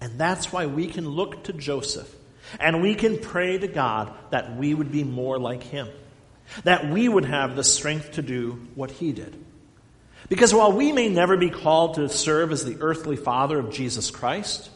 And 0.00 0.18
that's 0.18 0.52
why 0.52 0.66
we 0.66 0.86
can 0.86 1.08
look 1.08 1.44
to 1.44 1.52
Joseph 1.52 2.14
and 2.58 2.82
we 2.82 2.94
can 2.94 3.18
pray 3.18 3.58
to 3.58 3.68
God 3.68 4.12
that 4.30 4.56
we 4.56 4.74
would 4.74 4.90
be 4.90 5.04
more 5.04 5.38
like 5.38 5.62
him, 5.62 5.88
that 6.64 6.88
we 6.90 7.08
would 7.08 7.24
have 7.24 7.54
the 7.54 7.64
strength 7.64 8.12
to 8.12 8.22
do 8.22 8.66
what 8.74 8.90
he 8.90 9.12
did. 9.12 9.36
Because 10.28 10.54
while 10.54 10.72
we 10.72 10.92
may 10.92 11.08
never 11.08 11.36
be 11.36 11.50
called 11.50 11.94
to 11.94 12.08
serve 12.08 12.52
as 12.52 12.64
the 12.64 12.78
earthly 12.80 13.16
father 13.16 13.58
of 13.58 13.72
Jesus 13.72 14.10
Christ, 14.10 14.70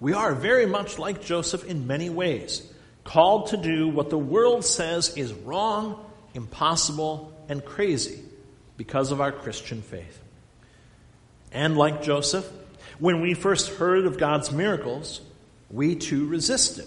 we 0.00 0.12
are 0.12 0.34
very 0.34 0.66
much 0.66 0.98
like 0.98 1.24
Joseph 1.24 1.64
in 1.64 1.86
many 1.86 2.10
ways, 2.10 2.62
called 3.02 3.48
to 3.48 3.56
do 3.56 3.88
what 3.88 4.10
the 4.10 4.18
world 4.18 4.64
says 4.64 5.16
is 5.16 5.32
wrong, 5.32 6.04
impossible, 6.34 7.32
and 7.48 7.64
crazy 7.64 8.20
because 8.76 9.10
of 9.10 9.20
our 9.20 9.32
Christian 9.32 9.80
faith. 9.82 10.22
And 11.50 11.76
like 11.76 12.02
Joseph, 12.02 12.48
when 12.98 13.20
we 13.20 13.34
first 13.34 13.70
heard 13.70 14.06
of 14.06 14.18
God's 14.18 14.52
miracles, 14.52 15.20
we 15.70 15.96
too 15.96 16.26
resisted 16.26 16.86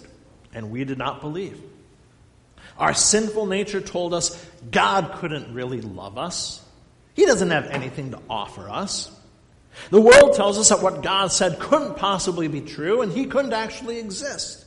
and 0.53 0.72
we 0.72 0.84
did 0.84 0.98
not 0.98 1.22
believe. 1.22 1.62
Our 2.77 2.94
sinful 2.94 3.46
nature 3.46 3.82
told 3.82 4.13
us 4.13 4.44
God 4.72 5.13
couldn't 5.15 5.53
really 5.53 5.82
love 5.82 6.18
us. 6.18 6.63
He 7.13 7.25
doesn't 7.25 7.50
have 7.50 7.68
anything 7.68 8.12
to 8.12 8.20
offer 8.29 8.70
us. 8.70 9.12
The 9.89 10.01
world 10.01 10.36
tells 10.36 10.58
us 10.58 10.70
that 10.70 10.82
what 10.82 11.03
God 11.03 11.32
said 11.32 11.60
couldn't 11.60 11.98
possibly 11.98 12.48
be 12.48 12.62
true 12.62 13.01
and 13.01 13.12
he 13.12 13.25
couldn't 13.25 13.53
actually 13.53 14.00
exist. 14.00 14.65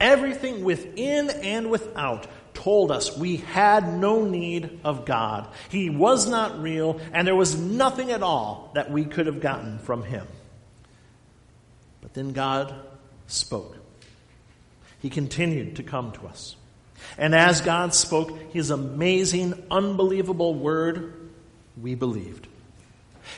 Everything 0.00 0.64
within 0.64 1.30
and 1.30 1.70
without 1.70 2.26
told 2.52 2.92
us 2.92 3.16
we 3.16 3.38
had 3.38 3.94
no 3.94 4.24
need 4.24 4.80
of 4.84 5.04
God. 5.04 5.48
He 5.68 5.90
was 5.90 6.28
not 6.28 6.62
real 6.62 7.00
and 7.12 7.26
there 7.26 7.34
was 7.34 7.56
nothing 7.56 8.10
at 8.10 8.22
all 8.22 8.70
that 8.74 8.90
we 8.90 9.04
could 9.04 9.26
have 9.26 9.40
gotten 9.40 9.78
from 9.80 10.02
him. 10.02 10.26
But 12.00 12.14
then 12.14 12.32
God 12.32 12.74
spoke. 13.26 13.76
He 15.04 15.10
continued 15.10 15.76
to 15.76 15.82
come 15.82 16.12
to 16.12 16.26
us. 16.28 16.56
And 17.18 17.34
as 17.34 17.60
God 17.60 17.94
spoke 17.94 18.54
his 18.54 18.70
amazing, 18.70 19.52
unbelievable 19.70 20.54
word, 20.54 21.28
we 21.78 21.94
believed. 21.94 22.46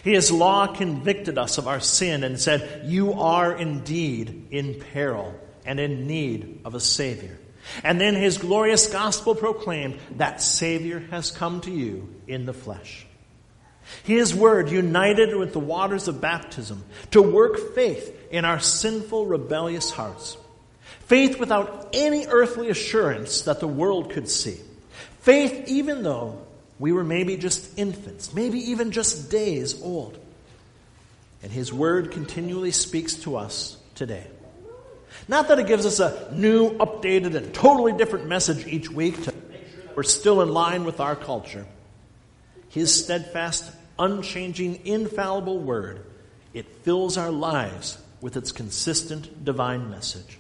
His 0.05 0.31
law 0.31 0.69
convicted 0.69 1.39
us 1.39 1.59
of 1.59 1.67
our 1.67 1.81
sin 1.81 2.23
and 2.23 2.39
said, 2.39 2.83
You 2.85 3.15
are 3.15 3.53
indeed 3.53 4.47
in 4.53 4.81
peril 4.93 5.35
and 5.65 5.81
in 5.81 6.07
need 6.07 6.61
of 6.65 6.77
a 6.77 6.81
Savior. 6.81 7.37
And 7.83 8.01
then 8.01 8.15
his 8.15 8.39
glorious 8.39 8.87
gospel 8.87 9.35
proclaimed, 9.35 9.99
That 10.19 10.41
Savior 10.41 11.01
has 11.11 11.33
come 11.33 11.63
to 11.63 11.73
you 11.73 12.15
in 12.29 12.47
the 12.47 12.55
flesh. 12.55 13.05
His 14.05 14.33
word 14.33 14.71
united 14.71 15.35
with 15.35 15.53
the 15.53 15.59
waters 15.59 16.07
of 16.07 16.21
baptism 16.21 16.85
to 17.11 17.21
work 17.21 17.75
faith 17.75 18.17
in 18.31 18.45
our 18.45 18.61
sinful, 18.61 19.27
rebellious 19.27 19.91
hearts. 19.91 20.39
Faith 21.07 21.39
without 21.39 21.91
any 21.93 22.27
earthly 22.27 22.69
assurance 22.69 23.43
that 23.43 23.61
the 23.61 23.69
world 23.69 24.11
could 24.11 24.29
see. 24.29 24.61
Faith 25.21 25.69
even 25.69 26.03
though 26.03 26.45
we 26.79 26.93
were 26.93 27.05
maybe 27.05 27.37
just 27.37 27.79
infants, 27.79 28.35
maybe 28.35 28.59
even 28.71 28.91
just 28.91 29.31
days 29.31 29.81
old. 29.83 30.19
And 31.43 31.53
His 31.53 31.73
Word 31.73 32.11
continually 32.11 32.73
speaks 32.73 33.15
to 33.19 33.37
us 33.37 33.77
today. 33.95 34.27
Not 35.29 35.49
that 35.49 35.59
it 35.59 35.67
gives 35.67 35.87
us 35.87 36.01
a 36.01 36.29
new, 36.35 36.71
updated, 36.79 37.37
and 37.37 37.55
totally 37.55 37.93
different 37.93 38.27
message 38.27 38.67
each 38.67 38.91
week 38.91 39.15
to 39.25 39.33
make 39.33 39.69
sure 39.71 39.83
that 39.83 39.97
we're 39.97 40.03
still 40.03 40.43
in 40.43 40.49
line 40.49 40.85
with 40.85 41.01
our 41.01 41.17
culture. 41.17 41.67
His 42.69 42.93
steadfast, 43.05 43.71
unchanging, 43.99 44.85
infallible 44.85 45.59
Word, 45.59 46.05
it 46.53 46.67
fills 46.83 47.17
our 47.17 47.31
lives 47.31 47.97
with 48.21 48.37
its 48.37 48.51
consistent 48.51 49.45
divine 49.45 49.89
message. 49.89 50.39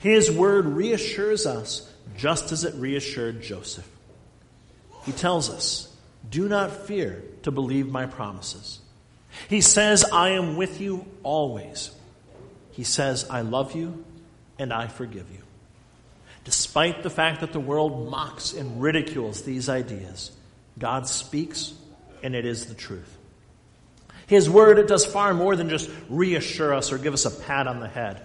His 0.00 0.30
Word 0.30 0.66
reassures 0.66 1.46
us 1.46 1.90
just 2.16 2.52
as 2.52 2.64
it 2.64 2.74
reassured 2.74 3.42
Joseph. 3.42 3.88
He 5.04 5.12
tells 5.12 5.50
us, 5.50 5.94
Do 6.28 6.48
not 6.48 6.72
fear 6.72 7.22
to 7.42 7.50
believe 7.50 7.90
my 7.90 8.06
promises. 8.06 8.80
He 9.48 9.60
says, 9.60 10.04
I 10.04 10.30
am 10.30 10.56
with 10.56 10.80
you 10.80 11.06
always. 11.22 11.90
He 12.72 12.84
says, 12.84 13.28
I 13.28 13.42
love 13.42 13.74
you 13.74 14.04
and 14.58 14.72
I 14.72 14.86
forgive 14.86 15.30
you. 15.30 15.40
Despite 16.44 17.02
the 17.02 17.10
fact 17.10 17.40
that 17.40 17.52
the 17.52 17.60
world 17.60 18.10
mocks 18.10 18.52
and 18.52 18.80
ridicules 18.80 19.42
these 19.42 19.68
ideas, 19.68 20.30
God 20.78 21.08
speaks 21.08 21.72
and 22.22 22.34
it 22.34 22.44
is 22.44 22.66
the 22.66 22.74
truth. 22.74 23.16
His 24.26 24.48
word, 24.48 24.78
it 24.78 24.88
does 24.88 25.04
far 25.04 25.34
more 25.34 25.56
than 25.56 25.68
just 25.68 25.90
reassure 26.08 26.72
us 26.72 26.92
or 26.92 26.98
give 26.98 27.14
us 27.14 27.26
a 27.26 27.30
pat 27.30 27.66
on 27.66 27.80
the 27.80 27.88
head. 27.88 28.22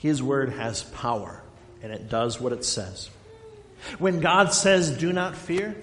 His 0.00 0.22
word 0.22 0.48
has 0.54 0.82
power, 0.82 1.42
and 1.82 1.92
it 1.92 2.08
does 2.08 2.40
what 2.40 2.54
it 2.54 2.64
says. 2.64 3.10
When 3.98 4.20
God 4.20 4.54
says, 4.54 4.96
do 4.96 5.12
not 5.12 5.36
fear, 5.36 5.76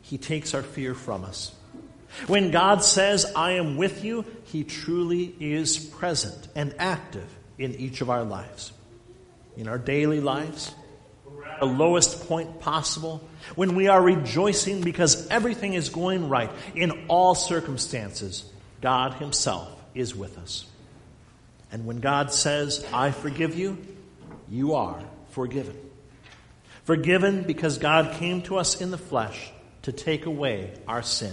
he 0.00 0.16
takes 0.16 0.54
our 0.54 0.62
fear 0.62 0.94
from 0.94 1.24
us. 1.24 1.54
When 2.26 2.50
God 2.50 2.82
says, 2.82 3.30
I 3.36 3.52
am 3.52 3.76
with 3.76 4.02
you, 4.02 4.24
he 4.44 4.64
truly 4.64 5.34
is 5.38 5.78
present 5.78 6.48
and 6.54 6.74
active 6.78 7.28
in 7.58 7.74
each 7.74 8.00
of 8.00 8.08
our 8.08 8.24
lives. 8.24 8.72
In 9.58 9.68
our 9.68 9.78
daily 9.78 10.20
lives, 10.20 10.74
the 11.60 11.66
lowest 11.66 12.26
point 12.28 12.60
possible, 12.60 13.28
when 13.56 13.74
we 13.74 13.88
are 13.88 14.00
rejoicing 14.00 14.80
because 14.80 15.26
everything 15.28 15.74
is 15.74 15.90
going 15.90 16.30
right 16.30 16.50
in 16.74 17.06
all 17.08 17.34
circumstances, 17.34 18.50
God 18.80 19.14
Himself 19.14 19.70
is 19.94 20.16
with 20.16 20.38
us. 20.38 20.64
And 21.72 21.86
when 21.86 22.00
God 22.00 22.32
says, 22.32 22.84
I 22.92 23.10
forgive 23.10 23.56
you, 23.56 23.78
you 24.48 24.74
are 24.74 25.00
forgiven. 25.30 25.76
Forgiven 26.84 27.44
because 27.44 27.78
God 27.78 28.14
came 28.14 28.42
to 28.42 28.56
us 28.56 28.80
in 28.80 28.90
the 28.90 28.98
flesh 28.98 29.52
to 29.82 29.92
take 29.92 30.26
away 30.26 30.72
our 30.88 31.02
sin. 31.02 31.32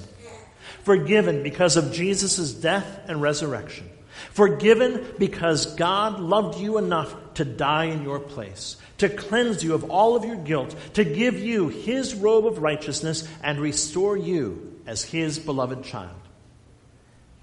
Forgiven 0.83 1.43
because 1.43 1.77
of 1.77 1.91
Jesus' 1.91 2.53
death 2.53 2.99
and 3.07 3.21
resurrection. 3.21 3.89
Forgiven 4.31 5.05
because 5.17 5.75
God 5.75 6.19
loved 6.19 6.59
you 6.59 6.77
enough 6.77 7.15
to 7.35 7.45
die 7.45 7.85
in 7.85 8.03
your 8.03 8.19
place, 8.19 8.77
to 8.97 9.09
cleanse 9.09 9.63
you 9.63 9.73
of 9.73 9.89
all 9.91 10.15
of 10.15 10.25
your 10.25 10.35
guilt, 10.35 10.75
to 10.93 11.03
give 11.03 11.39
you 11.39 11.69
his 11.69 12.15
robe 12.15 12.45
of 12.45 12.59
righteousness 12.59 13.27
and 13.43 13.59
restore 13.59 14.17
you 14.17 14.79
as 14.87 15.03
his 15.03 15.39
beloved 15.39 15.83
child. 15.83 16.15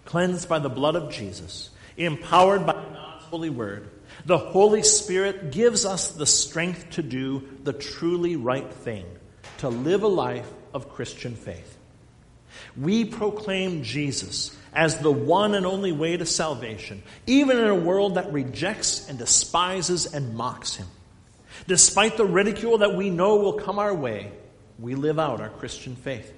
Cleansed 0.04 0.48
by 0.48 0.58
the 0.58 0.68
blood 0.68 0.96
of 0.96 1.12
Jesus, 1.12 1.70
empowered 1.96 2.66
by 2.66 2.72
God's 2.72 3.24
holy 3.24 3.50
word, 3.50 3.88
the 4.26 4.38
Holy 4.38 4.82
Spirit 4.82 5.50
gives 5.52 5.84
us 5.84 6.12
the 6.12 6.26
strength 6.26 6.90
to 6.90 7.02
do 7.02 7.46
the 7.62 7.72
truly 7.72 8.36
right 8.36 8.72
thing, 8.72 9.04
to 9.58 9.68
live 9.68 10.02
a 10.02 10.08
life 10.08 10.50
of 10.72 10.88
Christian 10.88 11.34
faith. 11.34 11.78
We 12.76 13.04
proclaim 13.04 13.82
Jesus 13.82 14.56
as 14.72 14.98
the 14.98 15.10
one 15.10 15.54
and 15.54 15.66
only 15.66 15.92
way 15.92 16.16
to 16.16 16.26
salvation, 16.26 17.02
even 17.26 17.58
in 17.58 17.68
a 17.68 17.74
world 17.74 18.16
that 18.16 18.32
rejects 18.32 19.08
and 19.08 19.18
despises 19.18 20.12
and 20.12 20.34
mocks 20.34 20.76
him. 20.76 20.88
Despite 21.66 22.16
the 22.16 22.24
ridicule 22.24 22.78
that 22.78 22.96
we 22.96 23.10
know 23.10 23.36
will 23.36 23.54
come 23.54 23.78
our 23.78 23.94
way, 23.94 24.32
we 24.78 24.96
live 24.96 25.18
out 25.18 25.40
our 25.40 25.50
Christian 25.50 25.94
faith. 25.94 26.32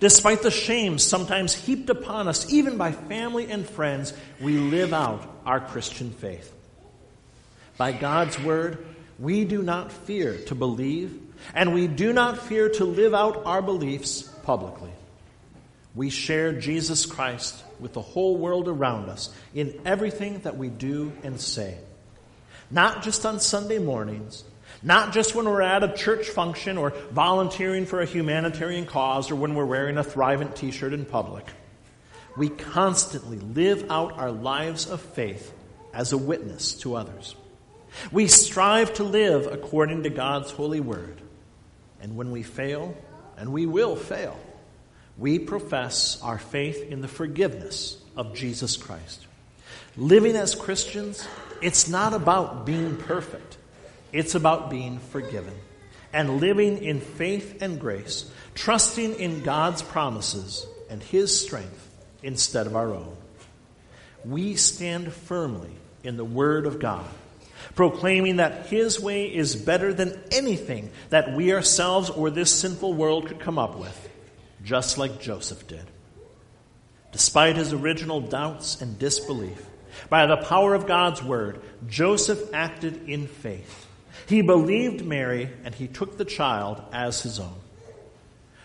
Despite 0.00 0.42
the 0.42 0.50
shame 0.50 0.98
sometimes 0.98 1.54
heaped 1.54 1.90
upon 1.90 2.28
us, 2.28 2.52
even 2.52 2.76
by 2.76 2.92
family 2.92 3.50
and 3.50 3.68
friends, 3.68 4.14
we 4.40 4.56
live 4.56 4.92
out 4.92 5.28
our 5.44 5.60
Christian 5.60 6.10
faith. 6.10 6.52
By 7.76 7.92
God's 7.92 8.38
word, 8.40 8.84
we 9.18 9.44
do 9.44 9.62
not 9.62 9.92
fear 9.92 10.38
to 10.46 10.54
believe, 10.54 11.20
and 11.54 11.74
we 11.74 11.88
do 11.88 12.12
not 12.12 12.38
fear 12.38 12.68
to 12.70 12.84
live 12.84 13.14
out 13.14 13.44
our 13.44 13.62
beliefs 13.62 14.22
publicly. 14.44 14.90
We 15.94 16.10
share 16.10 16.52
Jesus 16.52 17.04
Christ 17.04 17.62
with 17.78 17.92
the 17.92 18.00
whole 18.00 18.36
world 18.36 18.68
around 18.68 19.08
us 19.08 19.30
in 19.54 19.80
everything 19.84 20.38
that 20.40 20.56
we 20.56 20.68
do 20.68 21.12
and 21.22 21.40
say. 21.40 21.76
Not 22.70 23.02
just 23.02 23.26
on 23.26 23.40
Sunday 23.40 23.78
mornings, 23.78 24.44
not 24.82 25.12
just 25.12 25.34
when 25.34 25.46
we're 25.46 25.62
at 25.62 25.82
a 25.82 25.92
church 25.92 26.28
function 26.28 26.76
or 26.76 26.90
volunteering 27.10 27.86
for 27.86 28.00
a 28.00 28.06
humanitarian 28.06 28.86
cause 28.86 29.30
or 29.30 29.36
when 29.36 29.54
we're 29.54 29.64
wearing 29.64 29.98
a 29.98 30.04
Thrivent 30.04 30.56
t 30.56 30.70
shirt 30.70 30.92
in 30.92 31.04
public. 31.04 31.46
We 32.36 32.48
constantly 32.48 33.38
live 33.38 33.90
out 33.90 34.18
our 34.18 34.32
lives 34.32 34.88
of 34.90 35.00
faith 35.00 35.52
as 35.92 36.12
a 36.12 36.18
witness 36.18 36.74
to 36.80 36.96
others. 36.96 37.36
We 38.10 38.26
strive 38.26 38.94
to 38.94 39.04
live 39.04 39.46
according 39.46 40.04
to 40.04 40.10
God's 40.10 40.50
holy 40.50 40.80
word. 40.80 41.20
And 42.00 42.16
when 42.16 42.32
we 42.32 42.42
fail, 42.42 42.96
and 43.36 43.52
we 43.52 43.66
will 43.66 43.96
fail, 43.96 44.38
we 45.18 45.38
profess 45.38 46.20
our 46.22 46.38
faith 46.38 46.90
in 46.90 47.00
the 47.00 47.08
forgiveness 47.08 48.02
of 48.16 48.34
Jesus 48.34 48.76
Christ. 48.76 49.26
Living 49.96 50.36
as 50.36 50.54
Christians, 50.54 51.26
it's 51.60 51.88
not 51.88 52.14
about 52.14 52.64
being 52.64 52.96
perfect, 52.96 53.58
it's 54.12 54.34
about 54.34 54.70
being 54.70 54.98
forgiven 54.98 55.54
and 56.12 56.40
living 56.40 56.82
in 56.82 57.00
faith 57.00 57.62
and 57.62 57.80
grace, 57.80 58.30
trusting 58.54 59.14
in 59.14 59.42
God's 59.42 59.82
promises 59.82 60.66
and 60.90 61.02
His 61.02 61.38
strength 61.38 61.88
instead 62.22 62.66
of 62.66 62.76
our 62.76 62.92
own. 62.94 63.16
We 64.24 64.56
stand 64.56 65.12
firmly 65.12 65.70
in 66.04 66.16
the 66.16 66.24
Word 66.24 66.66
of 66.66 66.78
God, 66.78 67.06
proclaiming 67.74 68.36
that 68.36 68.66
His 68.66 69.00
way 69.00 69.26
is 69.26 69.56
better 69.56 69.94
than 69.94 70.20
anything 70.30 70.90
that 71.10 71.32
we 71.34 71.52
ourselves 71.52 72.10
or 72.10 72.30
this 72.30 72.52
sinful 72.52 72.92
world 72.92 73.26
could 73.26 73.40
come 73.40 73.58
up 73.58 73.78
with 73.78 74.10
just 74.64 74.98
like 74.98 75.20
Joseph 75.20 75.66
did. 75.66 75.84
Despite 77.12 77.56
his 77.56 77.72
original 77.72 78.20
doubts 78.20 78.80
and 78.80 78.98
disbelief, 78.98 79.66
by 80.08 80.26
the 80.26 80.38
power 80.38 80.74
of 80.74 80.86
God's 80.86 81.22
word, 81.22 81.60
Joseph 81.86 82.54
acted 82.54 83.08
in 83.08 83.26
faith. 83.26 83.86
He 84.26 84.42
believed 84.42 85.04
Mary 85.04 85.50
and 85.64 85.74
he 85.74 85.88
took 85.88 86.16
the 86.16 86.24
child 86.24 86.82
as 86.92 87.22
his 87.22 87.40
own. 87.40 87.54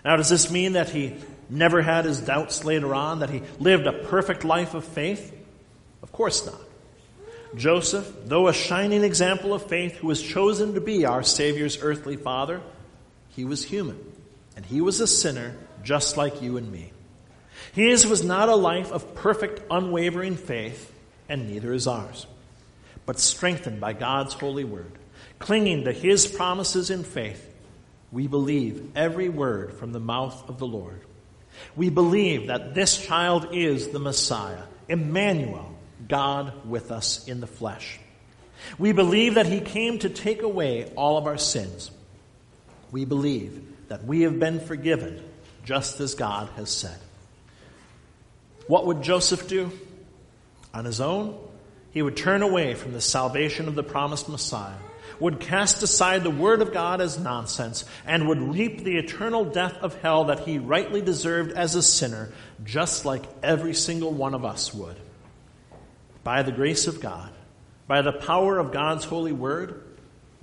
Now, 0.04 0.16
does 0.16 0.30
this 0.30 0.52
mean 0.52 0.74
that 0.74 0.90
he 0.90 1.16
never 1.50 1.82
had 1.82 2.06
his 2.06 2.22
doubts 2.22 2.64
later 2.64 2.94
on, 2.94 3.20
that 3.20 3.30
he 3.30 3.42
lived 3.60 3.88
a 3.88 3.94
perfect 3.94 4.44
life 4.44 4.74
of 4.74 4.86
faith? 4.86 5.34
Of 6.02 6.12
course 6.12 6.46
not. 6.46 6.62
Joseph, 7.56 8.10
though 8.26 8.48
a 8.48 8.54
shining 8.54 9.04
example 9.04 9.54
of 9.54 9.68
faith 9.68 9.96
who 9.96 10.08
was 10.08 10.22
chosen 10.22 10.74
to 10.74 10.82
be 10.82 11.06
our 11.06 11.24
Savior's 11.24 11.82
earthly 11.82 12.18
father, 12.18 12.62
he 13.36 13.46
was 13.46 13.64
human 13.64 14.00
and 14.56 14.66
he 14.66 14.82
was 14.82 15.00
a 15.00 15.08
sinner 15.08 15.56
just 15.84 16.18
like 16.18 16.42
you 16.42 16.58
and 16.58 16.70
me. 16.72 16.92
His 17.74 18.08
was 18.08 18.24
not 18.24 18.50
a 18.50 18.56
life 18.56 18.92
of 18.92 19.16
perfect, 19.16 19.62
unwavering 19.70 20.36
faith, 20.36 20.92
and 21.30 21.48
neither 21.48 21.72
is 21.74 21.88
ours, 21.88 22.26
but 23.06 23.20
strengthened 23.20 23.80
by 23.80 23.94
God's 23.94 24.34
holy 24.34 24.64
word, 24.64 24.92
clinging 25.40 25.86
to 25.86 25.92
His 25.92 26.28
promises 26.28 26.90
in 26.90 27.04
faith. 27.04 27.44
We 28.12 28.28
believe 28.28 28.92
every 28.96 29.30
word 29.30 29.74
from 29.74 29.92
the 29.92 30.00
mouth 30.00 30.50
of 30.50 30.60
the 30.60 30.68
Lord. 30.68 31.02
We 31.76 31.90
believe 31.90 32.48
that 32.48 32.74
this 32.74 32.98
child 32.98 33.50
is 33.52 33.90
the 33.90 34.00
Messiah, 34.00 34.64
Emmanuel, 34.88 35.76
God 36.08 36.68
with 36.68 36.92
us 36.92 37.28
in 37.28 37.40
the 37.40 37.48
flesh. 37.48 38.00
We 38.78 38.92
believe 38.92 39.36
that 39.36 39.48
He 39.48 39.60
came 39.60 40.00
to 40.00 40.10
take 40.10 40.42
away 40.42 40.92
all 40.96 41.18
of 41.18 41.26
our 41.26 41.38
sins. 41.38 41.92
We 42.92 43.06
believe 43.06 43.62
that 43.90 44.06
we 44.06 44.22
have 44.22 44.40
been 44.40 44.60
forgiven 44.60 45.24
just 45.66 46.00
as 46.00 46.16
God 46.16 46.50
has 46.56 46.70
said. 46.70 46.98
What 48.68 48.86
would 48.86 49.02
Joseph 49.02 49.48
do? 49.48 49.72
On 50.74 50.86
his 50.86 51.02
own, 51.02 51.38
he 51.92 52.02
would 52.02 52.18
turn 52.18 52.42
away 52.42 52.76
from 52.76 52.94
the 52.94 53.02
salvation 53.02 53.68
of 53.68 53.76
the 53.76 53.84
promised 53.84 54.30
Messiah, 54.30 54.76
would 55.20 55.40
cast 55.40 55.84
aside 55.84 56.24
the 56.24 56.30
word 56.30 56.62
of 56.62 56.74
God 56.74 57.02
as 57.02 57.20
nonsense, 57.20 57.86
and 58.06 58.28
would 58.28 58.42
reap 58.42 58.84
the 58.84 58.98
eternal 58.98 59.46
death 59.46 59.76
of 59.82 60.00
hell 60.02 60.26
that 60.26 60.42
he 60.42 60.60
rightly 60.60 61.02
deserved 61.02 61.52
as 61.52 61.76
a 61.76 61.82
sinner, 61.82 62.32
just 62.64 63.06
like 63.06 63.24
every 63.42 63.74
single 63.74 64.12
one 64.12 64.34
of 64.34 64.46
us 64.46 64.74
would. 64.74 64.98
By 66.24 66.44
the 66.44 66.52
grace 66.52 66.88
of 66.88 67.02
God, 67.02 67.32
by 67.88 68.02
the 68.02 68.12
power 68.12 68.60
of 68.60 68.72
God's 68.72 69.06
holy 69.06 69.32
word, 69.32 69.84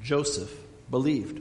Joseph 0.01 0.53
believed. 0.91 1.41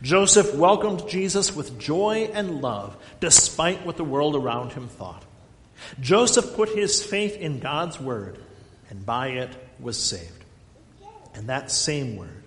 Joseph 0.00 0.54
welcomed 0.54 1.08
Jesus 1.08 1.54
with 1.54 1.78
joy 1.78 2.30
and 2.32 2.60
love, 2.60 2.96
despite 3.20 3.84
what 3.84 3.96
the 3.96 4.04
world 4.04 4.36
around 4.36 4.72
him 4.72 4.88
thought. 4.88 5.22
Joseph 6.00 6.54
put 6.54 6.68
his 6.68 7.04
faith 7.04 7.36
in 7.36 7.58
God's 7.58 8.00
word, 8.00 8.38
and 8.90 9.04
by 9.04 9.28
it 9.28 9.50
was 9.80 9.98
saved. 9.98 10.44
And 11.34 11.48
that 11.48 11.70
same 11.70 12.16
word, 12.16 12.41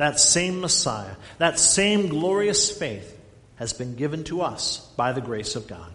that 0.00 0.18
same 0.18 0.60
Messiah, 0.60 1.14
that 1.38 1.58
same 1.58 2.08
glorious 2.08 2.70
faith 2.70 3.18
has 3.56 3.72
been 3.72 3.94
given 3.96 4.24
to 4.24 4.40
us 4.40 4.78
by 4.96 5.12
the 5.12 5.20
grace 5.20 5.56
of 5.56 5.68
God. 5.68 5.92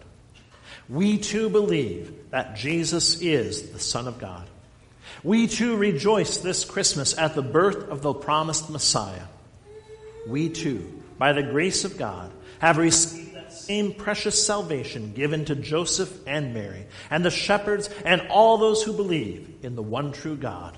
We 0.88 1.18
too 1.18 1.48
believe 1.48 2.30
that 2.30 2.56
Jesus 2.56 3.20
is 3.20 3.72
the 3.72 3.80
Son 3.80 4.06
of 4.06 4.18
God. 4.18 4.48
We 5.24 5.48
too 5.48 5.76
rejoice 5.76 6.38
this 6.38 6.64
Christmas 6.64 7.18
at 7.18 7.34
the 7.34 7.42
birth 7.42 7.88
of 7.88 8.02
the 8.02 8.14
promised 8.14 8.70
Messiah 8.70 9.26
we 10.26 10.48
too, 10.48 11.02
by 11.18 11.32
the 11.32 11.42
grace 11.42 11.84
of 11.84 11.96
God, 11.96 12.32
have 12.58 12.78
received 12.78 13.34
that 13.34 13.52
same 13.52 13.94
precious 13.94 14.44
salvation 14.44 15.12
given 15.12 15.44
to 15.44 15.54
Joseph 15.54 16.12
and 16.26 16.52
Mary, 16.52 16.86
and 17.10 17.24
the 17.24 17.30
shepherds, 17.30 17.88
and 18.04 18.22
all 18.28 18.58
those 18.58 18.82
who 18.82 18.92
believe 18.92 19.48
in 19.62 19.76
the 19.76 19.82
one 19.82 20.12
true 20.12 20.36
God. 20.36 20.76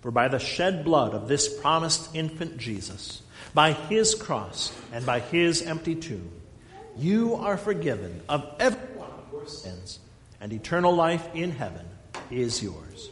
For 0.00 0.10
by 0.10 0.28
the 0.28 0.38
shed 0.38 0.84
blood 0.84 1.14
of 1.14 1.28
this 1.28 1.60
promised 1.60 2.14
infant 2.14 2.56
Jesus, 2.58 3.22
by 3.52 3.72
his 3.72 4.14
cross, 4.14 4.72
and 4.92 5.04
by 5.04 5.20
his 5.20 5.62
empty 5.62 5.94
tomb, 5.94 6.30
you 6.96 7.34
are 7.34 7.56
forgiven 7.56 8.22
of 8.28 8.46
every 8.58 8.96
one 8.96 9.10
of 9.10 9.32
your 9.32 9.46
sins, 9.46 9.98
and 10.40 10.52
eternal 10.52 10.94
life 10.94 11.28
in 11.34 11.50
heaven 11.50 11.86
is 12.30 12.62
yours. 12.62 13.10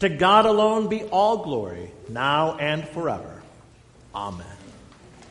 To 0.00 0.08
God 0.08 0.46
alone 0.46 0.88
be 0.88 1.04
all 1.04 1.38
glory, 1.38 1.90
now 2.08 2.56
and 2.56 2.86
forever. 2.88 3.42
Amen. 4.14 4.57